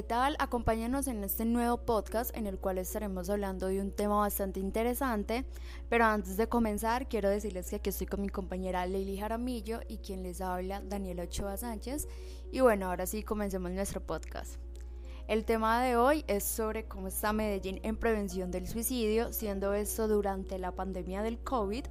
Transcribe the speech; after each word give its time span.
¿qué 0.00 0.06
tal? 0.06 0.34
Acompáñanos 0.38 1.08
en 1.08 1.22
este 1.22 1.44
nuevo 1.44 1.76
podcast 1.76 2.34
en 2.34 2.46
el 2.46 2.58
cual 2.58 2.78
estaremos 2.78 3.28
hablando 3.28 3.66
de 3.66 3.82
un 3.82 3.92
tema 3.92 4.16
bastante 4.16 4.58
interesante, 4.58 5.44
pero 5.90 6.06
antes 6.06 6.38
de 6.38 6.48
comenzar 6.48 7.06
quiero 7.06 7.28
decirles 7.28 7.68
que 7.68 7.76
aquí 7.76 7.90
estoy 7.90 8.06
con 8.06 8.22
mi 8.22 8.30
compañera 8.30 8.86
Leili 8.86 9.18
Jaramillo 9.18 9.80
y 9.88 9.98
quien 9.98 10.22
les 10.22 10.40
habla 10.40 10.80
Daniela 10.80 11.24
Ochoa 11.24 11.58
Sánchez 11.58 12.08
y 12.50 12.60
bueno, 12.60 12.86
ahora 12.86 13.04
sí 13.04 13.22
comencemos 13.22 13.72
nuestro 13.72 14.00
podcast. 14.00 14.54
El 15.28 15.44
tema 15.44 15.82
de 15.82 15.96
hoy 15.96 16.24
es 16.28 16.44
sobre 16.44 16.88
cómo 16.88 17.08
está 17.08 17.34
Medellín 17.34 17.78
en 17.82 17.98
prevención 17.98 18.50
del 18.50 18.66
suicidio, 18.68 19.34
siendo 19.34 19.74
esto 19.74 20.08
durante 20.08 20.58
la 20.58 20.74
pandemia 20.74 21.22
del 21.22 21.40
COVID 21.40 21.84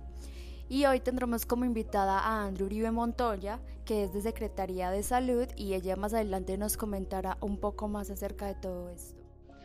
y 0.68 0.86
hoy 0.86 1.00
tendremos 1.00 1.46
como 1.46 1.66
invitada 1.66 2.20
a 2.20 2.46
Andrew 2.46 2.66
Uribe 2.66 2.90
Montoya, 2.90 3.60
que 3.90 4.04
es 4.04 4.14
de 4.14 4.22
Secretaría 4.22 4.92
de 4.92 5.02
Salud 5.02 5.48
y 5.56 5.74
ella 5.74 5.96
más 5.96 6.14
adelante 6.14 6.60
nos 6.60 6.78
comentará 6.78 7.40
un 7.42 7.58
poco 7.58 7.88
más 7.88 8.12
acerca 8.12 8.46
de 8.46 8.54
todo 8.54 8.92
esto. 8.92 9.20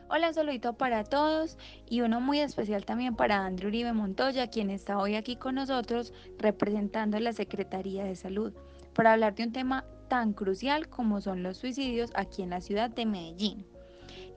Hola, 0.08 0.28
un 0.28 0.34
saludito 0.34 0.72
para 0.78 1.04
todos 1.04 1.58
y 1.86 2.00
uno 2.00 2.22
muy 2.22 2.40
especial 2.40 2.86
también 2.86 3.16
para 3.16 3.44
Andrew 3.44 3.68
Uribe 3.68 3.92
Montoya, 3.92 4.48
quien 4.48 4.70
está 4.70 4.96
hoy 4.96 5.16
aquí 5.16 5.36
con 5.36 5.56
nosotros 5.56 6.14
representando 6.38 7.20
la 7.20 7.34
Secretaría 7.34 8.04
de 8.04 8.16
Salud 8.16 8.54
para 8.94 9.12
hablar 9.12 9.34
de 9.34 9.42
un 9.44 9.52
tema 9.52 9.84
tan 10.08 10.32
crucial 10.32 10.88
como 10.88 11.20
son 11.20 11.42
los 11.42 11.58
suicidios 11.58 12.10
aquí 12.14 12.40
en 12.40 12.48
la 12.48 12.62
ciudad 12.62 12.88
de 12.88 13.04
Medellín. 13.04 13.66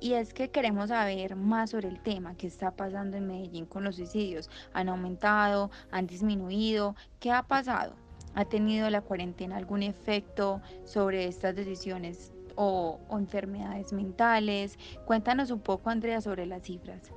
Y 0.01 0.15
es 0.15 0.33
que 0.33 0.51
queremos 0.51 0.89
saber 0.89 1.37
más 1.37 1.69
sobre 1.69 1.87
el 1.87 2.03
tema, 2.03 2.35
qué 2.35 2.47
está 2.47 2.71
pasando 2.71 3.15
en 3.15 3.27
Medellín 3.27 3.65
con 3.65 3.85
los 3.85 3.95
suicidios. 3.95 4.49
¿Han 4.73 4.89
aumentado? 4.89 5.71
¿Han 5.91 6.07
disminuido? 6.07 6.93
¿Qué 7.21 7.31
ha 7.31 7.43
pasado? 7.43 7.95
¿Ha 8.37 8.45
tenido 8.45 8.87
la 8.91 9.01
cuarentena 9.01 9.57
algún 9.57 9.81
efecto 9.81 10.61
sobre 10.83 11.25
estas 11.25 11.55
decisiones 11.55 12.31
o, 12.53 12.99
enfermedades 13.09 13.91
mentales? 13.91 14.77
Cuéntanos 15.07 15.49
un 15.49 15.59
poco, 15.59 15.89
Andrea, 15.89 16.21
sobre 16.21 16.45
las 16.45 16.61
cifras. 16.61 17.11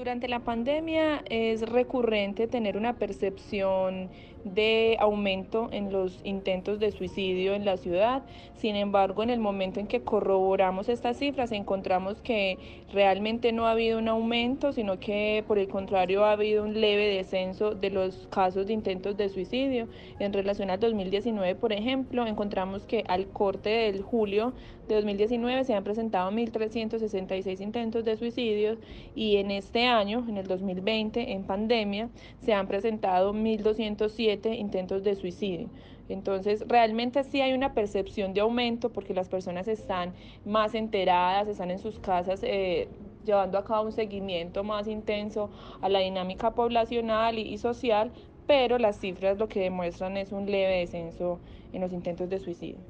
Durante 0.00 0.28
la 0.28 0.40
pandemia 0.40 1.22
es 1.28 1.60
recurrente 1.60 2.46
tener 2.46 2.78
una 2.78 2.94
percepción 2.94 4.08
de 4.44 4.96
aumento 4.98 5.68
en 5.72 5.92
los 5.92 6.20
intentos 6.24 6.80
de 6.80 6.90
suicidio 6.90 7.54
en 7.54 7.66
la 7.66 7.76
ciudad. 7.76 8.22
Sin 8.54 8.76
embargo, 8.76 9.22
en 9.22 9.28
el 9.28 9.40
momento 9.40 9.78
en 9.78 9.86
que 9.86 10.00
corroboramos 10.00 10.88
estas 10.88 11.18
cifras, 11.18 11.52
encontramos 11.52 12.22
que 12.22 12.56
realmente 12.92 13.52
no 13.52 13.66
ha 13.66 13.72
habido 13.72 13.98
un 13.98 14.08
aumento, 14.08 14.72
sino 14.72 14.98
que 14.98 15.44
por 15.46 15.58
el 15.58 15.68
contrario 15.68 16.24
ha 16.24 16.32
habido 16.32 16.64
un 16.64 16.80
leve 16.80 17.06
descenso 17.14 17.74
de 17.74 17.90
los 17.90 18.26
casos 18.30 18.66
de 18.66 18.72
intentos 18.72 19.18
de 19.18 19.28
suicidio. 19.28 19.88
En 20.18 20.32
relación 20.32 20.70
al 20.70 20.80
2019, 20.80 21.54
por 21.56 21.72
ejemplo, 21.74 22.26
encontramos 22.26 22.86
que 22.86 23.04
al 23.06 23.26
corte 23.28 23.68
del 23.68 24.02
julio 24.02 24.54
de 24.88 24.94
2019 24.96 25.64
se 25.64 25.74
han 25.74 25.84
presentado 25.84 26.30
1.366 26.30 27.60
intentos 27.60 28.04
de 28.04 28.16
suicidio 28.16 28.78
y 29.14 29.36
en 29.36 29.50
este 29.50 29.86
año, 29.90 30.24
en 30.28 30.38
el 30.38 30.46
2020, 30.46 31.32
en 31.32 31.44
pandemia, 31.44 32.08
se 32.42 32.54
han 32.54 32.66
presentado 32.66 33.34
1.207 33.34 34.58
intentos 34.58 35.04
de 35.04 35.14
suicidio. 35.14 35.68
Entonces, 36.08 36.64
realmente 36.66 37.22
sí 37.24 37.40
hay 37.40 37.52
una 37.52 37.74
percepción 37.74 38.34
de 38.34 38.40
aumento 38.40 38.90
porque 38.90 39.14
las 39.14 39.28
personas 39.28 39.68
están 39.68 40.12
más 40.44 40.74
enteradas, 40.74 41.46
están 41.46 41.70
en 41.70 41.78
sus 41.78 41.98
casas 42.00 42.40
eh, 42.42 42.88
llevando 43.24 43.58
a 43.58 43.64
cabo 43.64 43.86
un 43.86 43.92
seguimiento 43.92 44.64
más 44.64 44.88
intenso 44.88 45.50
a 45.80 45.88
la 45.88 46.00
dinámica 46.00 46.52
poblacional 46.52 47.38
y 47.38 47.58
social, 47.58 48.10
pero 48.46 48.78
las 48.78 48.98
cifras 48.98 49.38
lo 49.38 49.48
que 49.48 49.60
demuestran 49.60 50.16
es 50.16 50.32
un 50.32 50.46
leve 50.46 50.78
descenso 50.78 51.38
en 51.72 51.80
los 51.82 51.92
intentos 51.92 52.28
de 52.28 52.38
suicidio. 52.40 52.80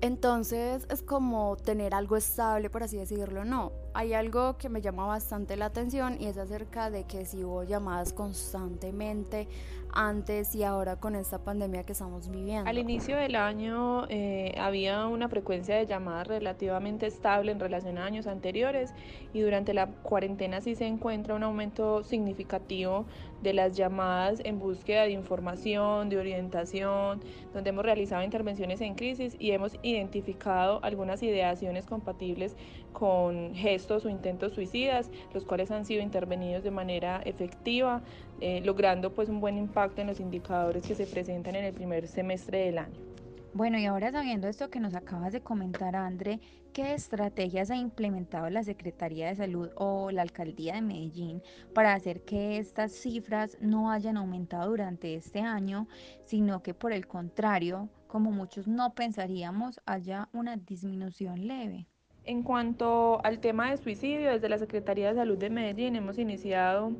Entonces 0.00 0.84
es 0.90 1.00
como 1.00 1.56
tener 1.56 1.94
algo 1.94 2.16
estable, 2.16 2.68
por 2.70 2.82
así 2.82 2.96
decirlo, 2.96 3.44
no. 3.44 3.70
Hay 3.94 4.14
algo 4.14 4.56
que 4.56 4.68
me 4.68 4.80
llama 4.80 5.06
bastante 5.06 5.56
la 5.56 5.66
atención 5.66 6.16
y 6.20 6.26
es 6.26 6.38
acerca 6.38 6.90
de 6.90 7.04
que 7.04 7.24
si 7.26 7.44
hubo 7.44 7.64
llamadas 7.64 8.12
constantemente 8.12 9.48
antes 9.92 10.54
y 10.54 10.64
ahora 10.64 10.96
con 10.96 11.14
esta 11.14 11.38
pandemia 11.38 11.84
que 11.84 11.92
estamos 11.92 12.30
viviendo. 12.30 12.68
Al 12.68 12.78
inicio 12.78 13.16
del 13.16 13.36
año 13.36 14.06
eh, 14.08 14.54
había 14.58 15.06
una 15.06 15.28
frecuencia 15.28 15.76
de 15.76 15.86
llamadas 15.86 16.28
relativamente 16.28 17.06
estable 17.06 17.52
en 17.52 17.60
relación 17.60 17.98
a 17.98 18.06
años 18.06 18.26
anteriores 18.26 18.94
y 19.34 19.40
durante 19.40 19.74
la 19.74 19.88
cuarentena 19.88 20.60
sí 20.60 20.74
se 20.74 20.86
encuentra 20.86 21.34
un 21.34 21.42
aumento 21.42 22.02
significativo 22.04 23.04
de 23.42 23.52
las 23.52 23.76
llamadas 23.76 24.40
en 24.44 24.58
búsqueda 24.58 25.02
de 25.02 25.10
información, 25.10 26.08
de 26.08 26.16
orientación, 26.16 27.20
donde 27.52 27.70
hemos 27.70 27.84
realizado 27.84 28.22
intervenciones 28.22 28.80
en 28.80 28.94
crisis 28.94 29.36
y 29.38 29.50
hemos 29.50 29.76
identificado 29.82 30.80
algunas 30.82 31.22
ideaciones 31.22 31.84
compatibles 31.84 32.56
con 32.92 33.54
gestos 33.54 34.04
o 34.04 34.08
intentos 34.08 34.52
suicidas, 34.52 35.10
los 35.34 35.44
cuales 35.44 35.70
han 35.70 35.84
sido 35.84 36.02
intervenidos 36.02 36.62
de 36.62 36.70
manera 36.70 37.20
efectiva, 37.24 38.02
eh, 38.40 38.60
logrando 38.64 39.12
pues 39.14 39.28
un 39.28 39.40
buen 39.40 39.58
impacto 39.58 40.00
en 40.00 40.06
los 40.08 40.20
indicadores 40.20 40.86
que 40.86 40.94
se 40.94 41.06
presentan 41.06 41.56
en 41.56 41.64
el 41.64 41.74
primer 41.74 42.06
semestre 42.08 42.66
del 42.66 42.78
año. 42.78 43.12
Bueno, 43.54 43.78
y 43.78 43.84
ahora 43.84 44.10
sabiendo 44.10 44.48
esto 44.48 44.70
que 44.70 44.80
nos 44.80 44.94
acabas 44.94 45.30
de 45.30 45.42
comentar, 45.42 45.94
André, 45.94 46.40
¿qué 46.72 46.94
estrategias 46.94 47.70
ha 47.70 47.76
implementado 47.76 48.48
la 48.48 48.64
Secretaría 48.64 49.28
de 49.28 49.36
Salud 49.36 49.68
o 49.76 50.10
la 50.10 50.22
Alcaldía 50.22 50.74
de 50.74 50.80
Medellín 50.80 51.42
para 51.74 51.92
hacer 51.92 52.24
que 52.24 52.56
estas 52.56 52.92
cifras 52.92 53.58
no 53.60 53.90
hayan 53.90 54.16
aumentado 54.16 54.70
durante 54.70 55.16
este 55.16 55.40
año, 55.40 55.86
sino 56.24 56.62
que 56.62 56.72
por 56.72 56.94
el 56.94 57.06
contrario, 57.06 57.90
como 58.06 58.32
muchos 58.32 58.66
no 58.68 58.94
pensaríamos, 58.94 59.82
haya 59.84 60.30
una 60.32 60.56
disminución 60.56 61.46
leve? 61.46 61.88
En 62.24 62.44
cuanto 62.44 63.20
al 63.24 63.40
tema 63.40 63.70
de 63.70 63.78
suicidio, 63.78 64.30
desde 64.30 64.48
la 64.48 64.58
Secretaría 64.58 65.08
de 65.08 65.16
Salud 65.16 65.36
de 65.36 65.50
Medellín 65.50 65.96
hemos 65.96 66.18
iniciado 66.18 66.92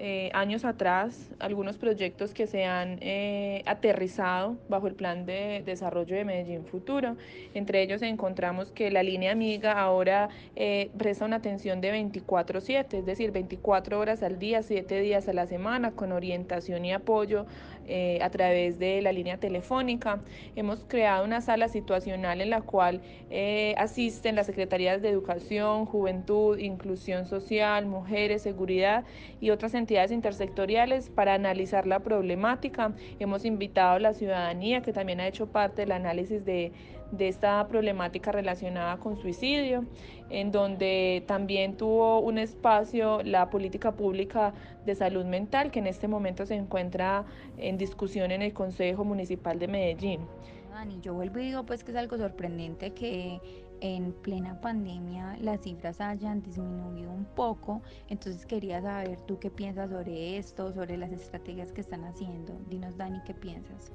eh, 0.00 0.30
años 0.32 0.64
atrás 0.64 1.28
algunos 1.40 1.76
proyectos 1.76 2.32
que 2.32 2.46
se 2.46 2.64
han 2.64 2.98
eh, 3.00 3.64
aterrizado 3.66 4.56
bajo 4.68 4.86
el 4.86 4.94
plan 4.94 5.26
de 5.26 5.64
desarrollo 5.66 6.14
de 6.14 6.24
Medellín 6.24 6.64
Futuro. 6.64 7.16
Entre 7.52 7.82
ellos 7.82 8.00
encontramos 8.02 8.70
que 8.70 8.92
la 8.92 9.02
línea 9.02 9.32
amiga 9.32 9.72
ahora 9.72 10.28
eh, 10.54 10.92
presta 10.96 11.24
una 11.24 11.36
atención 11.36 11.80
de 11.80 11.92
24/7, 11.92 12.98
es 12.98 13.06
decir, 13.06 13.32
24 13.32 13.98
horas 13.98 14.22
al 14.22 14.38
día, 14.38 14.62
7 14.62 15.00
días 15.00 15.26
a 15.26 15.32
la 15.32 15.48
semana, 15.48 15.90
con 15.90 16.12
orientación 16.12 16.84
y 16.84 16.92
apoyo 16.92 17.46
a 18.20 18.28
través 18.28 18.78
de 18.78 19.00
la 19.00 19.12
línea 19.12 19.38
telefónica. 19.38 20.20
Hemos 20.56 20.84
creado 20.86 21.24
una 21.24 21.40
sala 21.40 21.68
situacional 21.68 22.42
en 22.42 22.50
la 22.50 22.60
cual 22.60 23.00
asisten 23.78 24.36
las 24.36 24.44
secretarías 24.44 25.00
de 25.00 25.08
Educación, 25.08 25.86
Juventud, 25.86 26.58
Inclusión 26.58 27.24
Social, 27.24 27.86
Mujeres, 27.86 28.42
Seguridad 28.42 29.04
y 29.40 29.48
otras 29.48 29.72
entidades 29.72 29.87
entidades 29.88 30.12
intersectoriales 30.12 31.08
para 31.08 31.32
analizar 31.32 31.86
la 31.86 32.00
problemática. 32.00 32.92
Hemos 33.18 33.46
invitado 33.46 33.96
a 33.96 33.98
la 33.98 34.12
ciudadanía 34.12 34.82
que 34.82 34.92
también 34.92 35.18
ha 35.18 35.26
hecho 35.26 35.46
parte 35.46 35.80
del 35.80 35.92
análisis 35.92 36.44
de, 36.44 36.72
de 37.10 37.28
esta 37.28 37.66
problemática 37.68 38.30
relacionada 38.30 38.98
con 38.98 39.16
suicidio, 39.16 39.86
en 40.28 40.52
donde 40.52 41.24
también 41.26 41.78
tuvo 41.78 42.20
un 42.20 42.36
espacio 42.36 43.22
la 43.22 43.48
política 43.48 43.92
pública 43.92 44.52
de 44.84 44.94
salud 44.94 45.24
mental 45.24 45.70
que 45.70 45.78
en 45.78 45.86
este 45.86 46.06
momento 46.06 46.44
se 46.44 46.56
encuentra 46.56 47.24
en 47.56 47.78
discusión 47.78 48.30
en 48.30 48.42
el 48.42 48.52
Consejo 48.52 49.04
Municipal 49.06 49.58
de 49.58 49.68
Medellín. 49.68 50.20
Dani, 50.70 51.00
yo 51.00 51.14
vuelvo 51.14 51.38
y 51.38 51.46
digo 51.46 51.64
pues 51.64 51.82
que 51.82 51.92
es 51.92 51.96
algo 51.96 52.18
sorprendente 52.18 52.90
que 52.90 53.40
en 53.80 54.12
plena 54.12 54.60
pandemia 54.60 55.36
las 55.40 55.60
cifras 55.60 56.00
hayan 56.00 56.42
disminuido 56.42 57.10
un 57.10 57.24
poco. 57.24 57.82
Entonces 58.08 58.46
quería 58.46 58.82
saber 58.82 59.20
tú 59.22 59.38
qué 59.38 59.50
piensas 59.50 59.90
sobre 59.90 60.38
esto, 60.38 60.72
sobre 60.72 60.96
las 60.96 61.12
estrategias 61.12 61.72
que 61.72 61.80
están 61.80 62.04
haciendo. 62.04 62.54
Dinos 62.68 62.96
Dani, 62.96 63.20
¿qué 63.24 63.34
piensas? 63.34 63.92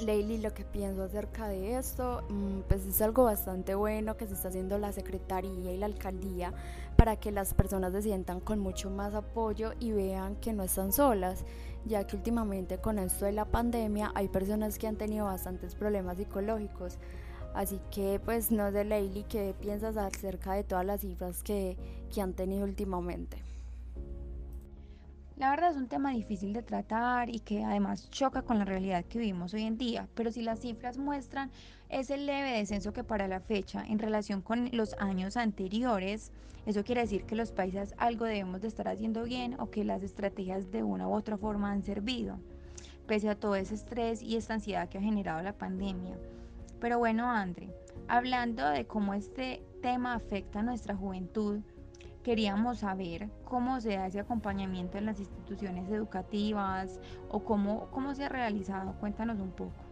Leili, 0.00 0.36
lo 0.36 0.52
que 0.52 0.64
pienso 0.64 1.04
acerca 1.04 1.48
de 1.48 1.78
esto, 1.78 2.22
mm, 2.28 2.60
pues 2.68 2.84
es 2.84 3.00
algo 3.00 3.24
bastante 3.24 3.74
bueno 3.74 4.18
que 4.18 4.26
se 4.26 4.34
está 4.34 4.48
haciendo 4.48 4.76
la 4.76 4.92
Secretaría 4.92 5.72
y 5.72 5.78
la 5.78 5.86
Alcaldía 5.86 6.52
para 6.96 7.16
que 7.16 7.32
las 7.32 7.54
personas 7.54 7.92
se 7.92 8.02
sientan 8.02 8.40
con 8.40 8.58
mucho 8.58 8.90
más 8.90 9.14
apoyo 9.14 9.72
y 9.80 9.92
vean 9.92 10.36
que 10.36 10.52
no 10.52 10.64
están 10.64 10.92
solas, 10.92 11.46
ya 11.86 12.06
que 12.06 12.16
últimamente 12.16 12.78
con 12.78 12.98
esto 12.98 13.24
de 13.24 13.32
la 13.32 13.46
pandemia 13.46 14.12
hay 14.14 14.28
personas 14.28 14.78
que 14.78 14.86
han 14.86 14.96
tenido 14.96 15.26
bastantes 15.26 15.74
problemas 15.74 16.18
psicológicos. 16.18 16.98
Así 17.56 17.80
que 17.90 18.20
pues 18.22 18.50
no 18.50 18.70
sé 18.70 18.84
Leili, 18.84 19.24
¿qué 19.24 19.54
piensas 19.58 19.96
acerca 19.96 20.52
de 20.52 20.62
todas 20.62 20.84
las 20.84 21.00
cifras 21.00 21.42
que, 21.42 21.78
que 22.14 22.20
han 22.20 22.34
tenido 22.34 22.64
últimamente? 22.64 23.38
La 25.38 25.48
verdad 25.48 25.70
es 25.70 25.78
un 25.78 25.88
tema 25.88 26.10
difícil 26.10 26.52
de 26.52 26.62
tratar 26.62 27.30
y 27.30 27.40
que 27.40 27.64
además 27.64 28.10
choca 28.10 28.42
con 28.42 28.58
la 28.58 28.66
realidad 28.66 29.06
que 29.06 29.18
vivimos 29.18 29.54
hoy 29.54 29.62
en 29.62 29.78
día, 29.78 30.06
pero 30.14 30.30
si 30.30 30.42
las 30.42 30.60
cifras 30.60 30.98
muestran 30.98 31.50
ese 31.88 32.18
leve 32.18 32.58
descenso 32.58 32.92
que 32.92 33.04
para 33.04 33.26
la 33.26 33.40
fecha 33.40 33.82
en 33.88 33.98
relación 34.00 34.42
con 34.42 34.68
los 34.72 34.92
años 34.98 35.38
anteriores, 35.38 36.32
eso 36.66 36.84
quiere 36.84 37.00
decir 37.00 37.24
que 37.24 37.36
los 37.36 37.52
países 37.52 37.94
algo 37.96 38.26
debemos 38.26 38.60
de 38.60 38.68
estar 38.68 38.86
haciendo 38.86 39.24
bien 39.24 39.58
o 39.58 39.70
que 39.70 39.82
las 39.82 40.02
estrategias 40.02 40.70
de 40.72 40.82
una 40.82 41.08
u 41.08 41.14
otra 41.14 41.38
forma 41.38 41.72
han 41.72 41.82
servido, 41.82 42.38
pese 43.06 43.30
a 43.30 43.34
todo 43.34 43.56
ese 43.56 43.76
estrés 43.76 44.20
y 44.20 44.36
esta 44.36 44.52
ansiedad 44.52 44.90
que 44.90 44.98
ha 44.98 45.02
generado 45.02 45.40
la 45.40 45.54
pandemia. 45.54 46.18
Pero 46.80 46.98
bueno, 46.98 47.30
André, 47.30 47.70
Hablando 48.08 48.68
de 48.68 48.86
cómo 48.86 49.14
este 49.14 49.64
tema 49.82 50.14
afecta 50.14 50.60
a 50.60 50.62
nuestra 50.62 50.94
juventud, 50.94 51.58
queríamos 52.22 52.78
saber 52.78 53.30
cómo 53.44 53.80
se 53.80 53.96
da 53.96 54.06
ese 54.06 54.20
acompañamiento 54.20 54.96
en 54.96 55.06
las 55.06 55.18
instituciones 55.18 55.90
educativas 55.90 57.00
o 57.28 57.42
cómo, 57.42 57.88
cómo 57.90 58.14
se 58.14 58.24
ha 58.24 58.28
realizado. 58.28 58.94
Cuéntanos 59.00 59.40
un 59.40 59.50
poco. 59.50 59.85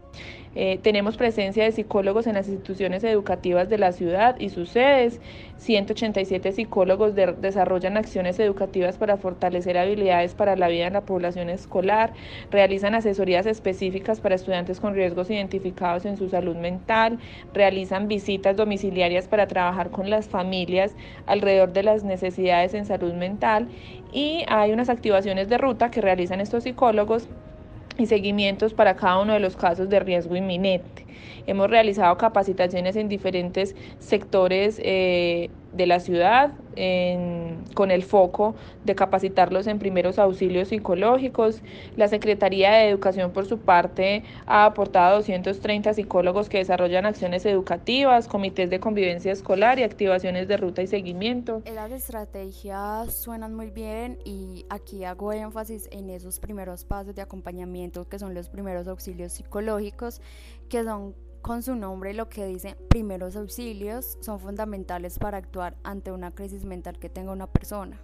Eh, 0.54 0.78
tenemos 0.82 1.16
presencia 1.16 1.64
de 1.64 1.72
psicólogos 1.72 2.26
en 2.26 2.34
las 2.34 2.48
instituciones 2.48 3.02
educativas 3.04 3.68
de 3.68 3.78
la 3.78 3.92
ciudad 3.92 4.38
y 4.38 4.50
sus 4.50 4.68
sedes. 4.70 5.20
187 5.56 6.52
psicólogos 6.52 7.14
desarrollan 7.14 7.96
acciones 7.96 8.38
educativas 8.38 8.98
para 8.98 9.16
fortalecer 9.16 9.78
habilidades 9.78 10.34
para 10.34 10.56
la 10.56 10.68
vida 10.68 10.86
en 10.86 10.92
la 10.92 11.00
población 11.00 11.48
escolar, 11.48 12.12
realizan 12.50 12.94
asesorías 12.94 13.46
específicas 13.46 14.20
para 14.20 14.34
estudiantes 14.34 14.80
con 14.80 14.94
riesgos 14.94 15.30
identificados 15.30 16.04
en 16.04 16.16
su 16.16 16.28
salud 16.28 16.56
mental, 16.56 17.18
realizan 17.52 18.08
visitas 18.08 18.56
domiciliarias 18.56 19.28
para 19.28 19.46
trabajar 19.46 19.90
con 19.90 20.10
las 20.10 20.28
familias 20.28 20.94
alrededor 21.26 21.72
de 21.72 21.82
las 21.82 22.04
necesidades 22.04 22.74
en 22.74 22.84
salud 22.84 23.14
mental. 23.14 23.68
Y 24.12 24.44
hay 24.48 24.72
unas 24.72 24.88
activaciones 24.88 25.48
de 25.48 25.58
ruta 25.58 25.90
que 25.90 26.00
realizan 26.00 26.40
estos 26.40 26.64
psicólogos 26.64 27.28
y 27.98 28.06
seguimientos 28.06 28.74
para 28.74 28.96
cada 28.96 29.20
uno 29.20 29.32
de 29.34 29.40
los 29.40 29.56
casos 29.56 29.88
de 29.88 30.00
riesgo 30.00 30.36
inminente. 30.36 31.06
Hemos 31.46 31.70
realizado 31.70 32.16
capacitaciones 32.16 32.96
en 32.96 33.08
diferentes 33.08 33.74
sectores 33.98 34.80
eh, 34.82 35.50
de 35.74 35.86
la 35.86 36.00
ciudad 36.00 36.52
con 37.74 37.90
el 37.92 38.02
foco 38.02 38.56
de 38.84 38.96
capacitarlos 38.96 39.68
en 39.68 39.78
primeros 39.78 40.18
auxilios 40.18 40.68
psicológicos. 40.68 41.62
La 41.96 42.08
Secretaría 42.08 42.72
de 42.72 42.88
Educación, 42.88 43.30
por 43.30 43.46
su 43.46 43.58
parte, 43.58 44.24
ha 44.46 44.64
aportado 44.64 45.16
230 45.18 45.94
psicólogos 45.94 46.48
que 46.48 46.58
desarrollan 46.58 47.06
acciones 47.06 47.46
educativas, 47.46 48.26
comités 48.26 48.70
de 48.70 48.80
convivencia 48.80 49.30
escolar 49.30 49.78
y 49.78 49.84
activaciones 49.84 50.48
de 50.48 50.56
ruta 50.56 50.82
y 50.82 50.88
seguimiento. 50.88 51.62
Las 51.72 51.92
estrategias 51.92 53.14
suenan 53.14 53.54
muy 53.54 53.70
bien 53.70 54.18
y 54.24 54.66
aquí 54.68 55.04
hago 55.04 55.32
énfasis 55.32 55.88
en 55.92 56.10
esos 56.10 56.40
primeros 56.40 56.84
pasos 56.84 57.14
de 57.14 57.22
acompañamiento 57.22 58.08
que 58.08 58.18
son 58.18 58.34
los 58.34 58.48
primeros 58.48 58.88
auxilios 58.88 59.32
psicológicos, 59.32 60.20
que 60.68 60.82
son 60.82 61.14
con 61.44 61.62
su 61.62 61.76
nombre 61.76 62.14
lo 62.14 62.30
que 62.30 62.46
dice 62.46 62.74
primeros 62.88 63.36
auxilios 63.36 64.16
son 64.22 64.40
fundamentales 64.40 65.18
para 65.18 65.36
actuar 65.36 65.76
ante 65.84 66.10
una 66.10 66.30
crisis 66.30 66.64
mental 66.64 66.98
que 66.98 67.10
tenga 67.10 67.32
una 67.32 67.46
persona. 67.46 68.00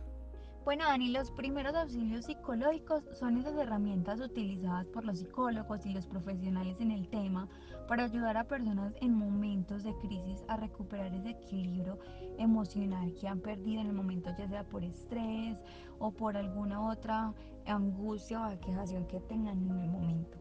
Bueno, 0.62 0.84
Dani, 0.84 1.08
los 1.08 1.30
primeros 1.30 1.74
auxilios 1.74 2.26
psicológicos 2.26 3.02
son 3.18 3.38
esas 3.38 3.56
herramientas 3.56 4.20
utilizadas 4.20 4.86
por 4.88 5.06
los 5.06 5.20
psicólogos 5.20 5.86
y 5.86 5.94
los 5.94 6.06
profesionales 6.06 6.76
en 6.80 6.90
el 6.90 7.08
tema 7.08 7.48
para 7.88 8.04
ayudar 8.04 8.36
a 8.36 8.44
personas 8.44 8.92
en 9.00 9.14
momentos 9.14 9.84
de 9.84 9.94
crisis 10.02 10.44
a 10.48 10.58
recuperar 10.58 11.14
ese 11.14 11.30
equilibrio 11.30 11.98
emocional 12.36 13.14
que 13.18 13.26
han 13.26 13.40
perdido 13.40 13.80
en 13.80 13.86
el 13.86 13.94
momento, 13.94 14.28
ya 14.36 14.48
sea 14.48 14.64
por 14.64 14.84
estrés 14.84 15.56
o 15.98 16.10
por 16.10 16.36
alguna 16.36 16.86
otra 16.86 17.32
angustia 17.64 18.42
o 18.42 18.44
aquejación 18.44 19.06
que 19.06 19.18
tengan 19.20 19.62
en 19.62 19.80
el 19.80 19.88
momento. 19.88 20.39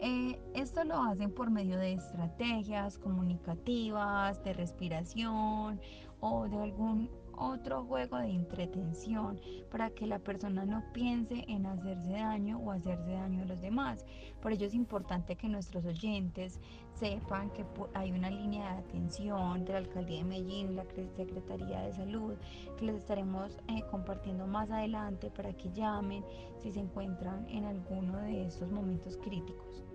Eh, 0.00 0.38
esto 0.54 0.84
lo 0.84 1.02
hacen 1.02 1.32
por 1.32 1.50
medio 1.50 1.76
de 1.76 1.94
estrategias 1.94 2.98
comunicativas, 2.98 4.42
de 4.44 4.52
respiración 4.52 5.80
o 6.20 6.48
de 6.48 6.62
algún 6.62 7.10
otro 7.38 7.84
juego 7.84 8.18
de 8.18 8.30
entretención 8.30 9.40
para 9.70 9.90
que 9.90 10.06
la 10.06 10.18
persona 10.18 10.64
no 10.64 10.82
piense 10.92 11.44
en 11.48 11.66
hacerse 11.66 12.12
daño 12.12 12.58
o 12.58 12.72
hacerse 12.72 13.12
daño 13.12 13.42
a 13.42 13.46
los 13.46 13.60
demás. 13.60 14.04
Por 14.42 14.52
ello 14.52 14.66
es 14.66 14.74
importante 14.74 15.36
que 15.36 15.48
nuestros 15.48 15.84
oyentes 15.84 16.60
sepan 16.94 17.50
que 17.50 17.64
hay 17.94 18.10
una 18.10 18.30
línea 18.30 18.72
de 18.72 18.78
atención 18.78 19.64
de 19.64 19.72
la 19.72 19.78
Alcaldía 19.78 20.18
de 20.18 20.24
Medellín, 20.24 20.76
la 20.76 20.84
Secretaría 21.16 21.80
de 21.82 21.92
Salud, 21.92 22.34
que 22.76 22.86
les 22.86 22.96
estaremos 22.96 23.56
eh, 23.68 23.82
compartiendo 23.90 24.46
más 24.46 24.70
adelante 24.70 25.30
para 25.30 25.52
que 25.52 25.70
llamen 25.72 26.24
si 26.60 26.72
se 26.72 26.80
encuentran 26.80 27.48
en 27.48 27.64
alguno 27.64 28.18
de 28.18 28.46
estos 28.46 28.70
momentos 28.72 29.16
críticos. 29.16 29.87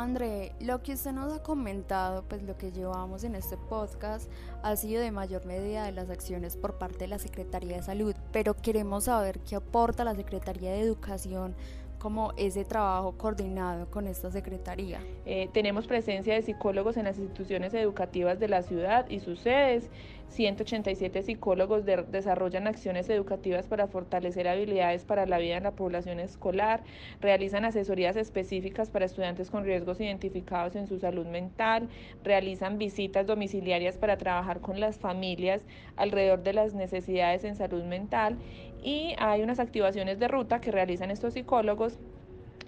André, 0.00 0.54
lo 0.60 0.82
que 0.82 0.94
usted 0.94 1.12
nos 1.12 1.30
ha 1.30 1.42
comentado, 1.42 2.24
pues 2.26 2.42
lo 2.42 2.56
que 2.56 2.72
llevamos 2.72 3.22
en 3.22 3.34
este 3.34 3.58
podcast 3.58 4.30
ha 4.62 4.74
sido 4.74 5.02
de 5.02 5.10
mayor 5.10 5.44
medida 5.44 5.84
de 5.84 5.92
las 5.92 6.08
acciones 6.08 6.56
por 6.56 6.78
parte 6.78 7.00
de 7.00 7.08
la 7.08 7.18
Secretaría 7.18 7.76
de 7.76 7.82
Salud, 7.82 8.14
pero 8.32 8.56
queremos 8.56 9.04
saber 9.04 9.40
qué 9.40 9.56
aporta 9.56 10.02
la 10.02 10.14
Secretaría 10.14 10.70
de 10.70 10.80
Educación 10.80 11.54
como 12.00 12.32
ese 12.36 12.64
trabajo 12.64 13.12
coordinado 13.16 13.88
con 13.90 14.08
esta 14.08 14.30
Secretaría. 14.32 15.00
Eh, 15.26 15.48
tenemos 15.52 15.86
presencia 15.86 16.34
de 16.34 16.42
psicólogos 16.42 16.96
en 16.96 17.04
las 17.04 17.18
instituciones 17.18 17.74
educativas 17.74 18.40
de 18.40 18.48
la 18.48 18.62
ciudad 18.62 19.08
y 19.08 19.20
sus 19.20 19.40
sedes. 19.40 19.88
187 20.30 21.22
psicólogos 21.22 21.84
desarrollan 21.84 22.68
acciones 22.68 23.08
educativas 23.10 23.66
para 23.66 23.88
fortalecer 23.88 24.46
habilidades 24.48 25.04
para 25.04 25.26
la 25.26 25.38
vida 25.38 25.56
en 25.56 25.64
la 25.64 25.72
población 25.72 26.20
escolar, 26.20 26.82
realizan 27.20 27.64
asesorías 27.64 28.16
específicas 28.16 28.90
para 28.90 29.06
estudiantes 29.06 29.50
con 29.50 29.64
riesgos 29.64 30.00
identificados 30.00 30.76
en 30.76 30.86
su 30.86 30.98
salud 30.98 31.26
mental, 31.26 31.88
realizan 32.22 32.78
visitas 32.78 33.26
domiciliarias 33.26 33.98
para 33.98 34.18
trabajar 34.18 34.60
con 34.60 34.78
las 34.78 34.98
familias 34.98 35.62
alrededor 35.96 36.42
de 36.44 36.52
las 36.52 36.74
necesidades 36.74 37.42
en 37.42 37.56
salud 37.56 37.82
mental 37.82 38.38
y 38.82 39.14
hay 39.18 39.42
unas 39.42 39.60
activaciones 39.60 40.18
de 40.18 40.28
ruta 40.28 40.60
que 40.60 40.70
realizan 40.70 41.10
estos 41.10 41.34
psicólogos 41.34 41.98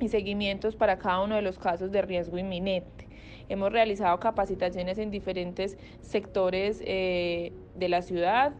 y 0.00 0.08
seguimientos 0.08 0.76
para 0.76 0.98
cada 0.98 1.20
uno 1.22 1.36
de 1.36 1.42
los 1.42 1.58
casos 1.58 1.92
de 1.92 2.02
riesgo 2.02 2.38
inminente. 2.38 3.08
Hemos 3.48 3.72
realizado 3.72 4.18
capacitaciones 4.18 4.98
en 4.98 5.10
diferentes 5.10 5.76
sectores 6.00 6.82
eh, 6.84 7.52
de 7.74 7.88
la 7.88 8.02
ciudad 8.02 8.52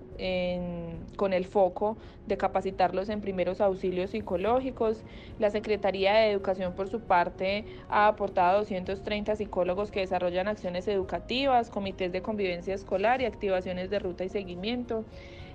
con 1.17 1.33
el 1.33 1.47
foco 1.47 1.97
de 2.27 2.37
capacitarlos 2.37 3.09
en 3.09 3.21
primeros 3.21 3.61
auxilios 3.61 4.11
psicológicos. 4.11 5.03
La 5.41 5.51
Secretaría 5.51 6.15
de 6.15 6.31
Educación, 6.31 6.75
por 6.75 6.89
su 6.89 7.01
parte, 7.01 7.65
ha 7.89 8.07
aportado 8.07 8.59
230 8.59 9.35
psicólogos 9.35 9.91
que 9.91 10.01
desarrollan 10.01 10.47
acciones 10.47 10.87
educativas, 10.87 11.71
comités 11.71 12.13
de 12.13 12.23
convivencia 12.23 12.75
escolar 12.75 13.21
y 13.21 13.25
activaciones 13.25 13.91
de 13.91 13.99
ruta 13.99 14.25
y 14.25 14.29
seguimiento 14.29 15.05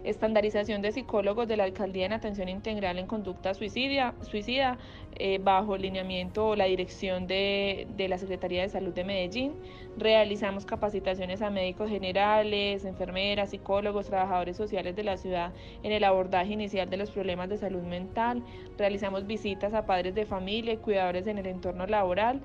estandarización 0.09 0.81
de 0.81 0.92
psicólogos 0.92 1.48
de 1.48 1.57
la 1.57 1.65
Alcaldía 1.65 2.06
en 2.06 2.13
Atención 2.13 2.50
Integral 2.50 2.98
en 2.98 3.07
Conducta 3.07 3.54
Suicida, 3.54 4.13
suicida 4.21 4.77
eh, 5.15 5.39
bajo 5.42 5.77
lineamiento 5.77 6.50
o 6.50 6.56
la 6.56 6.65
dirección 6.65 7.27
de, 7.27 7.88
de 7.98 8.07
la 8.07 8.18
Secretaría 8.18 8.62
de 8.62 8.69
Salud 8.69 8.94
de 8.94 9.04
Medellín. 9.04 9.54
Realizamos 9.98 10.65
capacitaciones 10.65 11.41
a 11.41 11.50
médicos 11.50 11.89
generales, 11.89 12.86
enfermeras, 12.86 13.50
psicólogos, 13.50 14.08
trabajadores 14.08 14.55
sociales 14.55 14.96
de 14.96 15.03
la 15.03 15.17
ciudad 15.17 15.51
en 15.84 15.91
el 15.91 16.03
abordaje 16.03 16.53
inicial 16.53 16.89
de 16.89 16.98
los 16.98 17.12
problemas 17.12 17.50
de 17.50 17.58
salud 17.58 17.84
mental. 17.84 18.43
Realizamos 18.77 19.27
visitas 19.27 19.74
a 19.74 19.86
padres 19.86 20.15
de 20.15 20.25
familia 20.25 20.74
y 20.74 20.77
cuidadores 20.77 21.27
en 21.27 21.38
el 21.38 21.48
entorno 21.48 21.86
laboral 21.86 22.41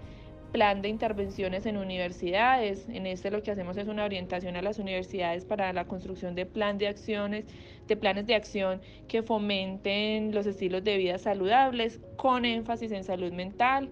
plan 0.53 0.83
de 0.83 0.89
intervenciones 0.89 1.65
en 1.67 1.79
universidades. 1.79 2.87
En 2.89 3.07
este 3.07 3.31
lo 3.31 3.43
que 3.43 3.51
hacemos 3.51 3.77
es 3.79 3.89
una 3.89 4.05
orientación 4.05 4.55
a 4.57 4.63
las 4.63 4.79
universidades 4.79 5.45
para 5.45 5.73
la 5.73 5.87
construcción 5.87 6.35
de 6.35 6.47
plan 6.47 6.79
de 6.79 6.89
acciones, 6.89 7.47
de 7.89 7.97
planes 7.97 8.27
de 8.27 8.35
acción 8.35 8.81
que 9.09 9.23
fomenten 9.23 10.35
los 10.35 10.47
estilos 10.47 10.85
de 10.85 10.99
vida 10.99 11.19
saludables 11.19 12.01
con 12.17 12.45
énfasis 12.45 12.93
en 12.93 13.03
salud 13.03 13.33
mental, 13.33 13.89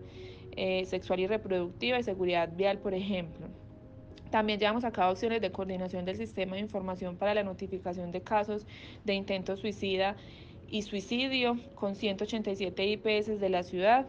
eh, 0.56 0.84
sexual 0.84 1.20
y 1.20 1.26
reproductiva 1.26 1.98
y 1.98 2.02
seguridad 2.02 2.50
vial, 2.54 2.78
por 2.78 2.94
ejemplo. 2.94 3.48
También 4.30 4.60
llevamos 4.60 4.84
a 4.84 4.92
cabo 4.92 5.12
acciones 5.12 5.40
de 5.40 5.50
coordinación 5.50 6.04
del 6.04 6.16
sistema 6.16 6.54
de 6.54 6.60
información 6.60 7.16
para 7.16 7.34
la 7.34 7.42
notificación 7.42 8.12
de 8.12 8.20
casos 8.20 8.66
de 9.04 9.14
intento 9.14 9.56
suicida 9.56 10.14
y 10.68 10.82
suicidio 10.82 11.58
con 11.74 11.96
187 11.96 12.86
IPS 12.86 13.40
de 13.40 13.48
la 13.48 13.64
ciudad 13.64 14.06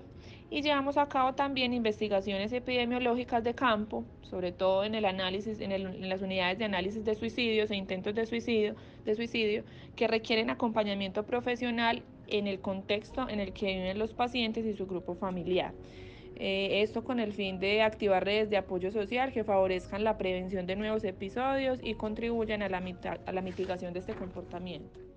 y 0.51 0.62
llevamos 0.62 0.98
a 0.98 1.08
cabo 1.08 1.34
también 1.34 1.74
investigaciones 1.74 2.51
epidemiológicas 2.51 3.41
de 3.41 3.55
campo, 3.55 4.03
sobre 4.22 4.51
todo 4.51 4.84
en 4.84 4.96
el 4.96 5.05
análisis, 5.05 5.62
en, 5.62 6.10
las 6.10 6.22
unidades 6.22 6.60
de 6.60 6.65
análisis 6.65 7.05
de 7.05 7.15
suicidios 7.15 7.72
e 7.72 7.77
intentos 7.77 8.13
de 8.13 8.25
suicidio, 8.25 8.75
de 9.05 9.15
suicidio, 9.15 9.63
que 9.96 10.10
requieren 10.10 10.50
acompañamiento 10.50 11.24
profesional 11.24 12.03
en 12.27 12.48
el 12.48 12.60
contexto 12.60 13.29
en 13.29 13.39
el 13.39 13.53
que 13.53 13.67
viven 13.67 13.98
los 13.98 14.13
pacientes 14.13 14.65
y 14.65 14.74
su 14.74 14.86
grupo 14.86 15.15
familiar. 15.15 15.74
Eh, 16.36 16.81
esto 16.81 17.05
con 17.05 17.22
el 17.22 17.31
fin 17.31 17.60
de 17.60 17.81
activar 17.81 18.25
redes 18.25 18.50
de 18.50 18.58
apoyo 18.58 18.91
social 18.91 19.31
que 19.31 19.46
favorezcan 19.46 20.03
la 20.03 20.17
prevención 20.17 20.65
de 20.65 20.75
nuevos 20.75 21.05
episodios 21.05 21.79
y 21.81 21.93
contribuyan 21.93 22.62
a 22.62 22.67
la, 22.67 22.84
a 23.25 23.31
la 23.31 23.41
mitigación 23.41 23.93
de 23.93 24.00
este 24.00 24.15
comportamiento. 24.15 25.10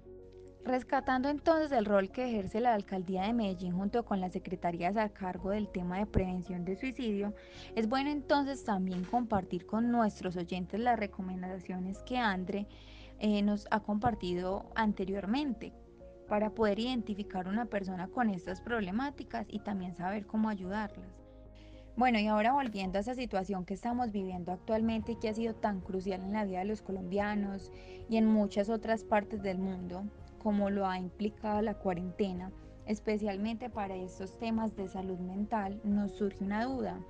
Rescatando 0.64 1.28
entonces 1.28 1.72
el 1.72 1.84
rol 1.84 2.10
que 2.10 2.24
ejerce 2.24 2.58
la 2.58 2.72
Alcaldía 2.72 3.24
de 3.24 3.34
Medellín 3.34 3.76
junto 3.76 4.02
con 4.06 4.22
las 4.22 4.32
secretarías 4.32 4.96
a 4.96 5.10
cargo 5.10 5.50
del 5.50 5.68
tema 5.68 5.98
de 5.98 6.06
prevención 6.06 6.64
de 6.64 6.74
suicidio, 6.76 7.34
es 7.76 7.86
bueno 7.86 8.08
entonces 8.08 8.64
también 8.64 9.04
compartir 9.04 9.66
con 9.66 9.92
nuestros 9.92 10.36
oyentes 10.36 10.80
las 10.80 10.98
recomendaciones 10.98 12.02
que 12.04 12.16
Andre 12.16 12.66
eh, 13.18 13.42
nos 13.42 13.66
ha 13.70 13.80
compartido 13.80 14.70
anteriormente 14.74 15.74
para 16.28 16.48
poder 16.48 16.78
identificar 16.78 17.46
una 17.46 17.66
persona 17.66 18.08
con 18.08 18.30
estas 18.30 18.62
problemáticas 18.62 19.46
y 19.50 19.58
también 19.58 19.94
saber 19.94 20.24
cómo 20.24 20.48
ayudarlas. 20.48 21.24
Bueno, 21.94 22.18
y 22.18 22.26
ahora 22.26 22.54
volviendo 22.54 22.96
a 22.96 23.02
esa 23.02 23.14
situación 23.14 23.66
que 23.66 23.74
estamos 23.74 24.12
viviendo 24.12 24.50
actualmente 24.50 25.12
y 25.12 25.16
que 25.16 25.28
ha 25.28 25.34
sido 25.34 25.54
tan 25.54 25.82
crucial 25.82 26.22
en 26.22 26.32
la 26.32 26.44
vida 26.44 26.60
de 26.60 26.64
los 26.64 26.80
colombianos 26.80 27.70
y 28.08 28.16
en 28.16 28.26
muchas 28.26 28.70
otras 28.70 29.04
partes 29.04 29.42
del 29.42 29.58
mundo, 29.58 30.04
como 30.44 30.68
lo 30.68 30.86
ha 30.86 30.98
implicado 30.98 31.62
la 31.62 31.72
cuarentena, 31.72 32.52
especialmente 32.84 33.70
para 33.70 33.96
estos 33.96 34.38
temas 34.38 34.76
de 34.76 34.88
salud 34.88 35.18
mental, 35.18 35.80
nos 35.84 36.12
surge 36.12 36.44
una 36.44 36.66
duda. 36.66 37.00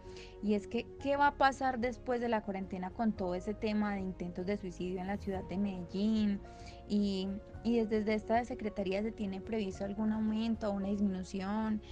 Y 0.40 0.54
es 0.54 0.68
que, 0.68 0.86
¿qué 1.02 1.16
va 1.16 1.26
a 1.26 1.36
pasar 1.36 1.80
después 1.80 2.20
de 2.20 2.28
la 2.28 2.42
cuarentena 2.42 2.90
con 2.90 3.12
todo 3.12 3.34
ese 3.34 3.52
tema 3.52 3.96
de 3.96 4.02
intentos 4.02 4.46
de 4.46 4.56
suicidio 4.56 5.00
en 5.00 5.08
la 5.08 5.16
ciudad 5.16 5.42
de 5.48 5.58
Medellín? 5.58 6.40
Y, 6.88 7.26
y 7.64 7.84
desde 7.84 8.14
esta 8.14 8.44
secretaría 8.44 9.02
se 9.02 9.10
tiene 9.10 9.40
previsto 9.40 9.84
algún 9.84 10.12
aumento 10.12 10.70
o 10.70 10.72
una 10.74 10.86
disminución. 10.86 11.82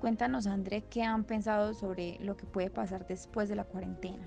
Cuéntanos, 0.00 0.48
André, 0.48 0.82
qué 0.90 1.04
han 1.04 1.22
pensado 1.22 1.72
sobre 1.72 2.18
lo 2.18 2.36
que 2.36 2.46
puede 2.46 2.68
pasar 2.68 3.06
después 3.06 3.48
de 3.48 3.54
la 3.54 3.64
cuarentena. 3.64 4.26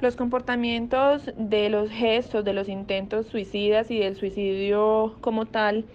Los 0.00 0.14
comportamientos 0.14 1.28
de 1.36 1.68
los 1.70 1.90
gestos, 1.90 2.44
de 2.44 2.52
los 2.52 2.68
intentos 2.68 3.26
suicidas 3.26 3.90
y 3.90 3.98
del 3.98 4.14
suicidio 4.14 5.16
como 5.20 5.46
tal, 5.46 5.86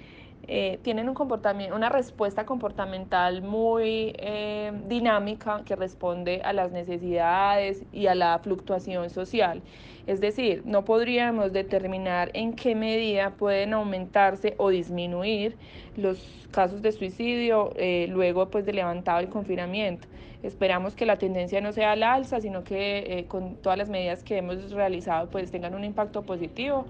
eh, 0.45 0.79
tienen 0.81 1.07
un 1.07 1.15
comportamiento, 1.15 1.73
una 1.73 1.87
respuesta 1.87 2.45
comportamental 2.45 3.41
muy 3.41 4.13
eh, 4.17 4.73
dinámica 4.89 5.63
que 5.63 5.77
responde 5.77 6.41
a 6.43 6.51
las 6.51 6.73
necesidades 6.73 7.85
y 7.93 8.07
a 8.07 8.15
la 8.15 8.37
fluctuación 8.39 9.09
social. 9.09 9.61
Es 10.05 10.19
decir, 10.19 10.63
no 10.65 10.83
podríamos 10.83 11.53
determinar 11.53 12.29
en 12.33 12.55
qué 12.57 12.75
medida 12.75 13.31
pueden 13.37 13.73
aumentarse 13.73 14.55
o 14.57 14.67
disminuir 14.69 15.55
los 15.95 16.45
casos 16.51 16.81
de 16.81 16.91
suicidio 16.91 17.71
eh, 17.77 18.07
luego 18.09 18.49
pues, 18.49 18.65
de 18.65 18.73
levantado 18.73 19.19
el 19.19 19.29
confinamiento. 19.29 20.09
Esperamos 20.43 20.95
que 20.95 21.05
la 21.05 21.17
tendencia 21.17 21.61
no 21.61 21.71
sea 21.71 21.93
al 21.93 22.03
alza, 22.03 22.41
sino 22.41 22.63
que 22.63 23.25
con 23.29 23.57
todas 23.57 23.77
las 23.77 23.89
medidas 23.89 24.23
que 24.23 24.37
hemos 24.37 24.71
realizado 24.71 25.29
pues 25.31 25.51
tengan 25.51 25.73
un 25.73 25.83
impacto 25.85 26.25
positivo 26.25 26.85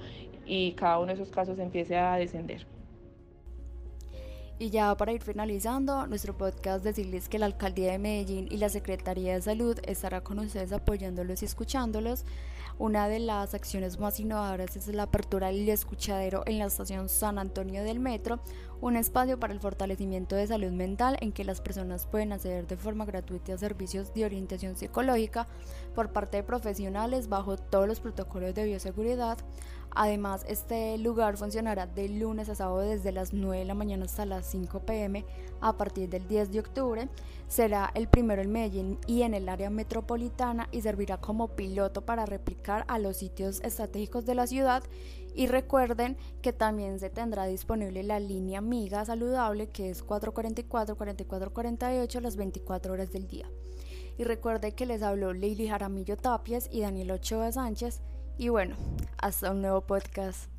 y 0.45 0.73
cada 0.73 0.99
uno 0.99 1.07
de 1.07 1.13
esos 1.13 1.31
casos 1.31 1.59
empiece 1.59 1.95
a 1.97 2.15
descender. 2.17 2.67
Y 4.59 4.69
ya 4.69 4.95
para 4.95 5.11
ir 5.11 5.21
finalizando, 5.21 6.05
nuestro 6.05 6.37
podcast 6.37 6.83
decirles 6.83 7.27
que 7.27 7.39
la 7.39 7.47
Alcaldía 7.47 7.91
de 7.91 7.97
Medellín 7.97 8.47
y 8.51 8.57
la 8.57 8.69
Secretaría 8.69 9.33
de 9.33 9.41
Salud 9.41 9.79
estará 9.83 10.21
con 10.21 10.37
ustedes 10.39 10.71
apoyándolos 10.71 11.41
y 11.41 11.45
escuchándolos. 11.45 12.23
Una 12.79 13.07
de 13.07 13.19
las 13.19 13.53
acciones 13.53 13.99
más 13.99 14.19
innovadoras 14.19 14.75
es 14.75 14.87
la 14.87 15.03
apertura 15.03 15.47
del 15.47 15.67
escuchadero 15.69 16.43
en 16.45 16.59
la 16.59 16.65
estación 16.65 17.09
San 17.09 17.37
Antonio 17.37 17.83
del 17.83 17.99
Metro, 17.99 18.39
un 18.81 18.95
espacio 18.95 19.39
para 19.39 19.53
el 19.53 19.59
fortalecimiento 19.59 20.35
de 20.35 20.47
salud 20.47 20.71
mental 20.71 21.17
en 21.21 21.31
que 21.31 21.43
las 21.43 21.61
personas 21.61 22.05
pueden 22.05 22.33
acceder 22.33 22.67
de 22.67 22.77
forma 22.77 23.05
gratuita 23.05 23.53
a 23.53 23.57
servicios 23.57 24.13
de 24.13 24.25
orientación 24.25 24.75
psicológica 24.75 25.47
por 25.93 26.11
parte 26.11 26.37
de 26.37 26.43
profesionales 26.43 27.27
bajo 27.29 27.57
todos 27.57 27.87
los 27.87 27.99
protocolos 27.99 28.55
de 28.55 28.65
bioseguridad. 28.65 29.37
Además, 29.95 30.43
este 30.47 30.97
lugar 30.97 31.37
funcionará 31.37 31.85
de 31.85 32.09
lunes 32.09 32.49
a 32.49 32.55
sábado 32.55 32.79
desde 32.79 33.11
las 33.11 33.31
9 33.33 33.59
de 33.59 33.65
la 33.65 33.75
mañana 33.75 34.05
hasta 34.05 34.25
las 34.25 34.47
5 34.47 34.79
pm 34.79 35.23
a 35.61 35.77
partir 35.77 36.09
del 36.09 36.27
10 36.27 36.51
de 36.51 36.59
octubre. 36.59 37.09
Será 37.47 37.91
el 37.93 38.07
primero 38.07 38.41
en 38.41 38.51
Medellín 38.51 38.97
y 39.05 39.21
en 39.21 39.35
el 39.35 39.47
área 39.49 39.69
metropolitana 39.69 40.67
y 40.71 40.81
servirá 40.81 41.17
como 41.17 41.49
piloto 41.49 42.01
para 42.01 42.25
replicar 42.25 42.85
a 42.87 42.97
los 42.97 43.17
sitios 43.17 43.61
estratégicos 43.61 44.25
de 44.25 44.33
la 44.35 44.47
ciudad. 44.47 44.83
Y 45.35 45.47
recuerden 45.47 46.15
que 46.41 46.53
también 46.53 46.99
se 46.99 47.09
tendrá 47.09 47.45
disponible 47.45 48.03
la 48.03 48.19
línea 48.19 48.59
Amiga 48.59 49.03
Saludable 49.05 49.67
que 49.67 49.89
es 49.89 50.05
444-4448 50.05 52.21
las 52.21 52.35
24 52.35 52.93
horas 52.93 53.11
del 53.11 53.27
día. 53.27 53.49
Y 54.17 54.23
recuerde 54.23 54.73
que 54.73 54.85
les 54.85 55.01
habló 55.01 55.33
Leili 55.33 55.67
Jaramillo 55.67 56.17
Tapias 56.17 56.69
y 56.71 56.81
Daniel 56.81 57.09
Ochoa 57.11 57.51
Sánchez. 57.51 58.01
Y 58.37 58.49
bueno, 58.49 58.75
hasta 59.17 59.51
un 59.51 59.61
nuevo 59.61 59.81
podcast. 59.81 60.52